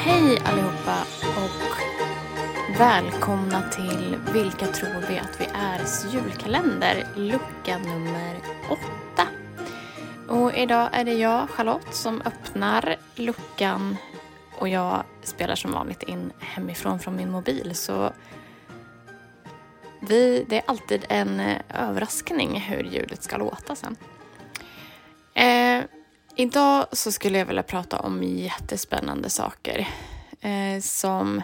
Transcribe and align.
Hej 0.00 0.38
allihopa 0.44 1.00
och 1.22 1.80
välkomna 2.78 3.62
till 3.70 4.16
Vilka 4.32 4.66
tror 4.66 5.08
vi 5.08 5.18
att 5.18 5.40
vi 5.40 5.44
är?s 5.54 6.06
julkalender, 6.12 7.06
lucka 7.16 7.78
nummer 7.78 8.36
åtta. 8.68 9.28
Och 10.28 10.54
idag 10.54 10.88
är 10.92 11.04
det 11.04 11.12
jag, 11.12 11.50
Charlotte, 11.50 11.94
som 11.94 12.22
öppnar 12.24 12.96
luckan 13.14 13.96
och 14.58 14.68
jag 14.68 15.02
spelar 15.22 15.54
som 15.54 15.72
vanligt 15.72 16.02
in 16.02 16.32
hemifrån 16.38 16.98
från 16.98 17.16
min 17.16 17.30
mobil 17.30 17.74
så 17.74 18.12
vi, 20.00 20.46
det 20.48 20.56
är 20.56 20.62
alltid 20.66 21.04
en 21.08 21.40
eh, 21.40 21.58
överraskning 21.74 22.60
hur 22.60 22.82
ljudet 22.82 23.22
ska 23.22 23.36
låta 23.36 23.74
sen. 23.74 23.96
Eh, 25.34 25.84
idag 26.40 26.86
så 26.92 27.12
skulle 27.12 27.38
jag 27.38 27.46
vilja 27.46 27.62
prata 27.62 27.98
om 27.98 28.22
jättespännande 28.22 29.30
saker 29.30 29.88
eh, 30.40 30.80
som, 30.80 31.42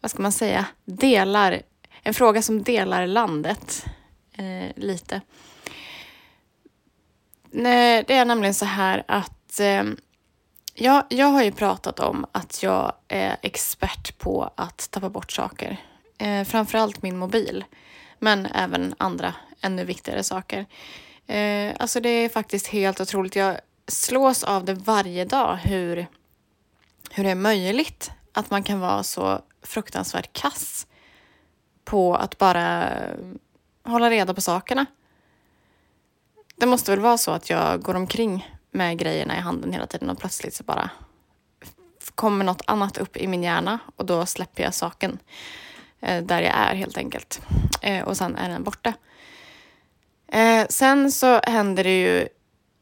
vad 0.00 0.10
ska 0.10 0.22
man 0.22 0.32
säga, 0.32 0.66
delar, 0.84 1.62
en 2.02 2.14
fråga 2.14 2.42
som 2.42 2.62
delar 2.62 3.06
landet 3.06 3.84
eh, 4.32 4.70
lite. 4.76 5.20
Det 7.50 8.14
är 8.14 8.24
nämligen 8.24 8.54
så 8.54 8.64
här 8.64 9.04
att 9.08 9.60
eh, 9.60 9.84
jag, 10.74 11.04
jag 11.08 11.26
har 11.26 11.42
ju 11.42 11.52
pratat 11.52 12.00
om 12.00 12.26
att 12.32 12.62
jag 12.62 12.92
är 13.08 13.36
expert 13.42 14.18
på 14.18 14.50
att 14.54 14.90
tappa 14.90 15.08
bort 15.08 15.32
saker. 15.32 15.76
Eh, 16.18 16.44
framförallt 16.44 17.02
min 17.02 17.18
mobil, 17.18 17.64
men 18.18 18.46
även 18.46 18.94
andra 18.98 19.34
ännu 19.60 19.84
viktigare 19.84 20.22
saker. 20.22 20.66
Eh, 21.26 21.74
alltså 21.78 22.00
det 22.00 22.08
är 22.08 22.28
faktiskt 22.28 22.66
helt 22.66 23.00
otroligt. 23.00 23.36
Jag 23.36 23.60
slås 23.88 24.44
av 24.44 24.64
det 24.64 24.74
varje 24.74 25.24
dag 25.24 25.56
hur, 25.56 26.06
hur 27.10 27.24
det 27.24 27.30
är 27.30 27.34
möjligt 27.34 28.10
att 28.32 28.50
man 28.50 28.62
kan 28.62 28.80
vara 28.80 29.02
så 29.02 29.40
fruktansvärt 29.62 30.32
kass 30.32 30.86
på 31.84 32.14
att 32.14 32.38
bara 32.38 32.92
hålla 33.84 34.10
reda 34.10 34.34
på 34.34 34.40
sakerna. 34.40 34.86
Det 36.56 36.66
måste 36.66 36.90
väl 36.90 37.00
vara 37.00 37.18
så 37.18 37.30
att 37.30 37.50
jag 37.50 37.82
går 37.82 37.94
omkring 37.94 38.56
med 38.70 38.98
grejerna 38.98 39.36
i 39.36 39.40
handen 39.40 39.72
hela 39.72 39.86
tiden 39.86 40.10
och 40.10 40.18
plötsligt 40.18 40.54
så 40.54 40.64
bara 40.64 40.90
kommer 42.14 42.44
något 42.44 42.62
annat 42.66 42.98
upp 42.98 43.16
i 43.16 43.26
min 43.26 43.42
hjärna 43.42 43.78
och 43.96 44.06
då 44.06 44.26
släpper 44.26 44.62
jag 44.62 44.74
saken 44.74 45.18
eh, 46.00 46.24
där 46.24 46.42
jag 46.42 46.54
är 46.54 46.74
helt 46.74 46.96
enkelt. 46.98 47.40
Eh, 47.82 48.04
och 48.04 48.16
sen 48.16 48.36
är 48.36 48.48
den 48.48 48.64
borta. 48.64 48.92
Eh, 50.28 50.66
sen 50.68 51.12
så 51.12 51.40
händer 51.40 51.84
det 51.84 52.00
ju 52.00 52.28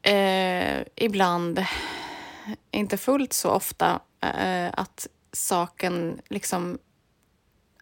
eh, 0.05 0.83
ibland, 0.95 1.65
inte 2.71 2.97
fullt 2.97 3.33
så 3.33 3.49
ofta, 3.49 3.99
eh, 4.21 4.69
att 4.73 5.07
saken 5.31 6.21
liksom 6.27 6.77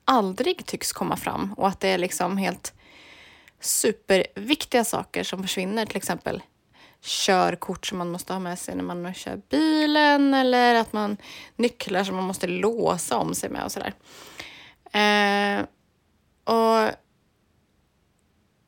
aldrig 0.06 0.66
tycks 0.66 0.94
komma 0.94 1.18
fram 1.18 1.54
och 1.54 1.68
att 1.68 1.80
det 1.80 1.88
är 1.88 1.98
liksom 1.98 2.38
helt 2.38 2.74
superviktiga 3.60 4.84
saker 4.84 5.24
som 5.24 5.42
försvinner, 5.42 5.86
till 5.86 5.98
exempel 5.98 6.44
körkort 7.02 7.86
som 7.86 7.98
man 7.98 8.12
måste 8.12 8.34
ha 8.34 8.40
med 8.40 8.60
sig 8.60 8.76
när 8.76 8.84
man 8.84 9.14
kör 9.14 9.42
bilen 9.50 10.34
eller 10.34 10.76
att 10.76 10.94
man 10.94 11.18
nycklar 11.56 12.04
som 12.04 12.16
man 12.16 12.26
måste 12.26 12.48
låsa 12.48 13.18
om 13.18 13.36
sig 13.36 13.50
med 13.50 13.64
och 13.64 13.72
sådär. 13.72 13.94
Eh, 14.94 15.66
och 16.44 16.92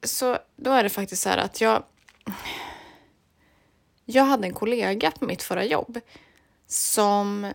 så 0.04 0.38
då 0.56 0.72
är 0.72 0.84
det 0.84 0.90
faktiskt 0.90 1.22
så 1.22 1.30
här 1.30 1.38
att 1.38 1.62
jag 1.62 1.84
jag 4.06 4.24
hade 4.24 4.48
en 4.48 4.54
kollega 4.54 5.12
på 5.12 5.26
mitt 5.26 5.44
förra 5.44 5.64
jobb 5.64 6.00
som 6.68 7.54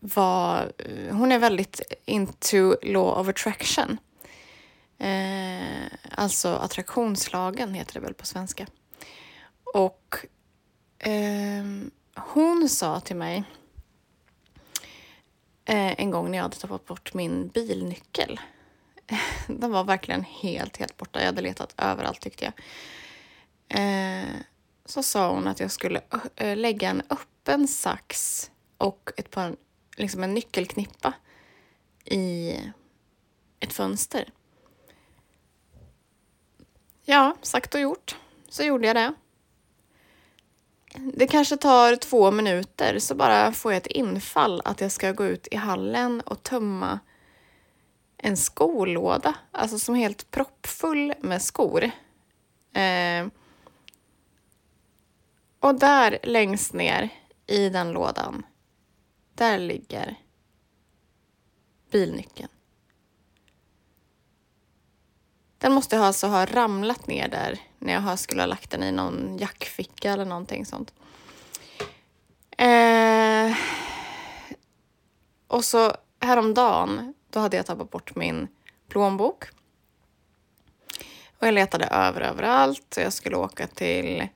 var, 0.00 0.72
eh, 0.78 1.16
hon 1.16 1.32
är 1.32 1.38
väldigt 1.38 1.80
into 2.04 2.76
law 2.82 3.18
of 3.20 3.28
attraction. 3.28 3.98
Eh, 4.98 5.86
alltså 6.10 6.48
attraktionslagen 6.48 7.74
heter 7.74 7.94
det 7.94 8.00
väl 8.00 8.14
på 8.14 8.26
svenska. 8.26 8.66
Och 9.74 10.16
eh, 10.98 11.64
hon 12.14 12.68
sa 12.68 13.00
till 13.00 13.16
mig 13.16 13.44
eh, 15.64 16.00
en 16.00 16.10
gång 16.10 16.30
när 16.30 16.38
jag 16.38 16.42
hade 16.42 16.56
tappat 16.56 16.86
bort 16.86 17.14
min 17.14 17.48
bilnyckel. 17.48 18.40
Den 19.46 19.70
var 19.70 19.84
verkligen 19.84 20.24
helt, 20.24 20.76
helt 20.76 20.96
borta. 20.96 21.18
Jag 21.20 21.26
hade 21.26 21.42
letat 21.42 21.74
överallt 21.76 22.20
tyckte 22.20 22.44
jag. 22.44 22.52
Eh, 23.80 24.34
så 24.90 25.02
sa 25.02 25.30
hon 25.30 25.46
att 25.46 25.60
jag 25.60 25.70
skulle 25.70 26.00
eh, 26.36 26.56
lägga 26.56 26.90
en 26.90 27.02
öppen 27.10 27.68
sax 27.68 28.50
och 28.78 29.12
ett 29.16 29.30
par, 29.30 29.56
liksom 29.96 30.22
en 30.22 30.34
nyckelknippa 30.34 31.14
i 32.04 32.56
ett 33.60 33.72
fönster. 33.72 34.32
Ja, 37.04 37.36
sagt 37.42 37.74
och 37.74 37.80
gjort. 37.80 38.16
Så 38.48 38.62
gjorde 38.62 38.86
jag 38.86 38.96
det. 38.96 39.14
Det 40.94 41.26
kanske 41.26 41.56
tar 41.56 41.96
två 41.96 42.30
minuter 42.30 42.98
så 42.98 43.14
bara 43.14 43.52
får 43.52 43.72
jag 43.72 43.76
ett 43.76 43.86
infall 43.86 44.62
att 44.64 44.80
jag 44.80 44.92
ska 44.92 45.12
gå 45.12 45.24
ut 45.24 45.48
i 45.50 45.56
hallen 45.56 46.20
och 46.20 46.42
tömma 46.42 47.00
en 48.16 48.36
skolåda, 48.36 49.34
alltså 49.52 49.78
som 49.78 49.94
är 49.94 49.98
helt 49.98 50.30
proppfull 50.30 51.14
med 51.20 51.42
skor. 51.42 51.84
Eh, 52.72 53.26
och 55.60 55.74
där 55.74 56.18
längst 56.22 56.72
ner 56.72 57.08
i 57.46 57.68
den 57.68 57.92
lådan, 57.92 58.46
där 59.34 59.58
ligger 59.58 60.16
bilnyckeln. 61.90 62.48
Den 65.58 65.72
måste 65.72 66.00
alltså 66.00 66.26
ha 66.26 66.46
ramlat 66.46 67.06
ner 67.06 67.28
där 67.28 67.60
när 67.78 67.92
jag 67.92 68.18
skulle 68.18 68.42
ha 68.42 68.46
lagt 68.46 68.70
den 68.70 68.82
i 68.82 68.92
någon 68.92 69.38
jackficka 69.38 70.12
eller 70.12 70.24
någonting 70.24 70.66
sånt. 70.66 70.94
Eh, 72.58 73.56
och 75.46 75.64
så 75.64 75.92
häromdagen, 76.20 77.14
då 77.30 77.40
hade 77.40 77.56
jag 77.56 77.66
tappat 77.66 77.90
bort 77.90 78.16
min 78.16 78.48
plånbok. 78.88 79.44
Och 81.38 81.46
jag 81.46 81.54
letade 81.54 81.84
över 81.86 82.20
överallt. 82.20 82.96
och 82.96 83.02
Jag 83.02 83.12
skulle 83.12 83.36
åka 83.36 83.66
till 83.66 84.28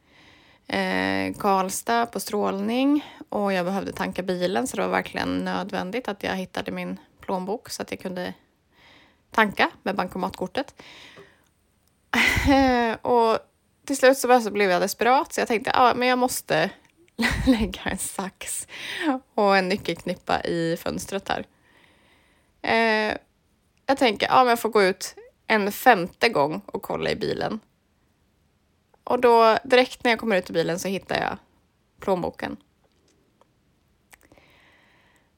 eh, 0.67 1.35
Karlstad 1.39 2.07
på 2.07 2.21
strålning 2.21 3.05
och 3.29 3.53
jag 3.53 3.67
behövde 3.67 3.93
tanka 3.93 4.23
bilen 4.23 4.67
så 4.67 4.77
det 4.77 4.83
var 4.83 4.91
verkligen 4.91 5.39
nödvändigt 5.39 6.09
att 6.09 6.23
jag 6.23 6.37
hittade 6.37 6.71
min 6.71 7.01
plånbok 7.21 7.71
så 7.71 7.83
att 7.83 7.91
jag 7.91 8.01
kunde 8.01 8.35
tanka 9.31 9.71
med 9.83 9.97
bankomatkortet. 9.97 10.75
och 13.03 13.39
till 13.85 13.97
slut 13.97 14.19
så 14.19 14.51
blev 14.51 14.71
jag 14.71 14.83
desperat 14.83 15.33
så 15.33 15.41
jag 15.41 15.49
tänkte 15.49 15.71
ja, 15.75 15.93
men 15.97 16.09
jag 16.09 16.19
måste 16.19 16.71
lägga 17.47 17.81
en 17.83 17.99
sax 17.99 18.69
och 19.35 19.57
en 19.57 19.69
nyckelknippa 19.69 20.41
i 20.41 20.77
fönstret 20.77 21.29
här. 21.29 21.47
Eh, 22.63 23.17
jag 23.87 23.99
tänker 23.99 24.27
ja, 24.27 24.39
men 24.39 24.49
jag 24.49 24.61
får 24.61 24.69
gå 24.69 24.83
ut 24.83 25.15
en 25.47 25.73
femte 25.73 26.29
gång 26.29 26.63
och 26.67 26.83
kolla 26.83 27.11
i 27.11 27.17
bilen. 27.17 27.61
Och 29.05 29.21
då 29.21 29.59
direkt 29.65 30.05
när 30.05 30.11
jag 30.11 30.21
kommer 30.21 30.37
ut 30.37 30.51
ur 30.51 30.55
bilen 30.55 30.79
så 30.79 30.89
hittar 30.89 31.21
jag 31.21 31.39
plånboken. 32.01 32.57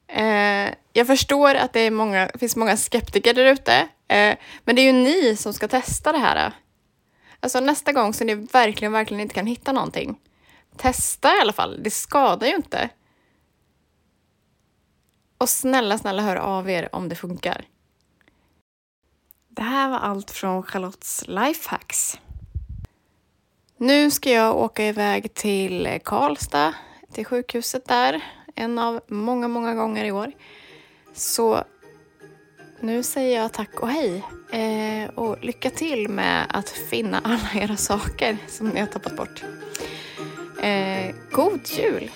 Eh, 0.08 0.74
jag 0.92 1.06
förstår 1.06 1.54
att 1.54 1.72
det 1.72 1.80
är 1.80 1.90
många, 1.90 2.30
finns 2.38 2.56
många 2.56 2.76
skeptiker 2.76 3.34
där 3.34 3.44
ute, 3.44 3.88
eh, 4.08 4.36
men 4.64 4.76
det 4.76 4.82
är 4.82 4.84
ju 4.84 4.92
ni 4.92 5.36
som 5.36 5.52
ska 5.52 5.68
testa 5.68 6.12
det 6.12 6.18
här. 6.18 6.52
Alltså 7.40 7.60
nästa 7.60 7.92
gång 7.92 8.14
så 8.14 8.24
ni 8.24 8.34
verkligen, 8.34 8.92
verkligen 8.92 9.20
inte 9.20 9.34
kan 9.34 9.46
hitta 9.46 9.72
någonting, 9.72 10.20
testa 10.76 11.36
i 11.36 11.40
alla 11.40 11.52
fall. 11.52 11.82
Det 11.82 11.90
skadar 11.90 12.46
ju 12.46 12.56
inte. 12.56 12.88
Och 15.38 15.48
snälla, 15.48 15.98
snälla 15.98 16.22
hör 16.22 16.36
av 16.36 16.70
er 16.70 16.88
om 16.92 17.08
det 17.08 17.14
funkar. 17.14 17.64
Det 19.48 19.62
här 19.62 19.88
var 19.88 19.98
allt 19.98 20.30
från 20.30 20.62
Charlottes 20.62 21.24
Lifehacks. 21.28 22.18
Nu 23.78 24.10
ska 24.10 24.30
jag 24.30 24.56
åka 24.56 24.86
iväg 24.86 25.34
till 25.34 25.98
Karlstad, 26.04 26.74
till 27.12 27.24
sjukhuset 27.24 27.84
där, 27.84 28.24
en 28.54 28.78
av 28.78 29.00
många, 29.06 29.48
många 29.48 29.74
gånger 29.74 30.04
i 30.04 30.12
år. 30.12 30.32
Så 31.14 31.64
nu 32.80 33.02
säger 33.02 33.40
jag 33.40 33.52
tack 33.52 33.80
och 33.80 33.88
hej 33.88 34.24
eh, 34.52 35.10
och 35.14 35.44
lycka 35.44 35.70
till 35.70 36.08
med 36.08 36.46
att 36.48 36.68
finna 36.68 37.20
alla 37.24 37.62
era 37.62 37.76
saker 37.76 38.36
som 38.48 38.68
ni 38.68 38.80
har 38.80 38.86
tappat 38.86 39.16
bort. 39.16 39.44
Eh, 40.62 41.14
god 41.32 41.60
jul! 41.78 42.10